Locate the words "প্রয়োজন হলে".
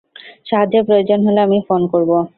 0.87-1.39